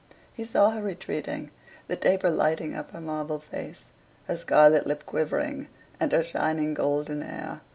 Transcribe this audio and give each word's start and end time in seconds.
He 0.33 0.45
saw 0.45 0.71
her 0.71 0.81
retreating, 0.81 1.51
the 1.87 1.95
taper 1.95 2.31
lighting 2.31 2.73
up 2.73 2.89
her 2.89 2.99
marble 2.99 3.37
face, 3.37 3.83
her 4.27 4.35
scarlet 4.35 4.87
lip 4.87 5.05
quivering, 5.05 5.67
and 5.99 6.11
her 6.11 6.23
shining 6.23 6.73
golden 6.73 7.21
hair. 7.21 7.61